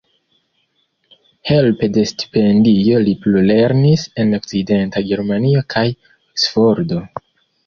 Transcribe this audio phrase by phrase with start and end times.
[1.49, 7.05] Helpe de stipendio li plulernis en Okcidenta Germanio kaj Oksfordo.